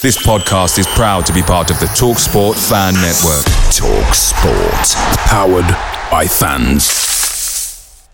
[0.00, 3.44] This podcast is proud to be part of the TalkSport Fan Network.
[3.74, 4.94] TalkSport.
[5.26, 5.66] Powered
[6.08, 8.08] by fans.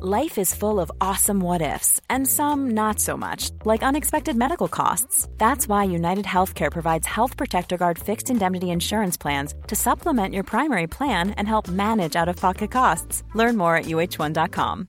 [0.00, 4.68] Life is full of awesome what ifs, and some not so much, like unexpected medical
[4.68, 5.26] costs.
[5.36, 10.44] That's why United Healthcare provides Health Protector Guard fixed indemnity insurance plans to supplement your
[10.44, 13.24] primary plan and help manage out of pocket costs.
[13.34, 14.88] Learn more at uh1.com.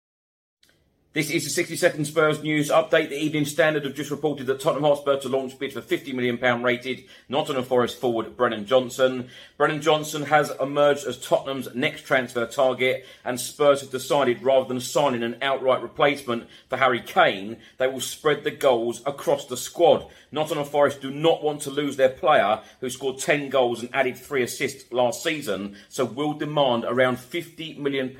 [1.13, 3.09] This is the 60 second Spurs news update.
[3.09, 6.63] The Evening Standard have just reported that Tottenham Hotspur to launch bid for £50 million
[6.63, 9.27] rated Nottingham Forest forward Brennan Johnson.
[9.57, 14.79] Brennan Johnson has emerged as Tottenham's next transfer target, and Spurs have decided rather than
[14.79, 20.07] signing an outright replacement for Harry Kane, they will spread the goals across the squad.
[20.31, 24.15] Nottingham Forest do not want to lose their player who scored 10 goals and added
[24.15, 28.15] 3 assists last season, so will demand around £50 million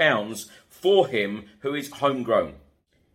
[0.67, 2.55] for him who is homegrown.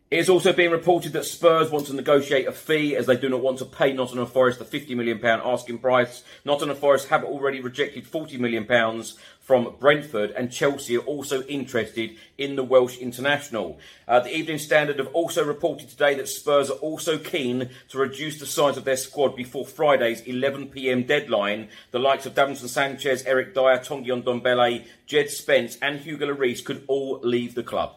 [0.09, 3.29] It is also being reported that Spurs want to negotiate a fee as they do
[3.29, 6.23] not want to pay Nottingham Forest the £50 million asking price.
[6.45, 9.05] Nottingham Forest have already rejected £40 million
[9.41, 13.81] from Brentford, and Chelsea are also interested in the Welsh international.
[14.07, 18.39] Uh, the Evening Standard have also reported today that Spurs are also keen to reduce
[18.39, 21.69] the size of their squad before Friday's 11pm deadline.
[21.91, 26.85] The likes of Davinson Sanchez, Eric Dier, Tanguy Ndombele, Jed Spence, and Hugo Lloris could
[26.87, 27.97] all leave the club.